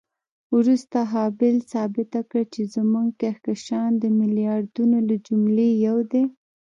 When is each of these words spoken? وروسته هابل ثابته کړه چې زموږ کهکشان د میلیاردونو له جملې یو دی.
وروسته 0.57 0.99
هابل 1.13 1.55
ثابته 1.71 2.19
کړه 2.29 2.43
چې 2.53 2.61
زموږ 2.75 3.07
کهکشان 3.21 3.89
د 3.97 4.03
میلیاردونو 4.19 4.97
له 5.07 5.15
جملې 5.27 5.69
یو 5.87 5.97
دی. 6.11 6.23